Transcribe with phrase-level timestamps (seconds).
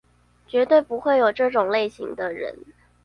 [0.49, 2.57] 絕對不會有這種類型的人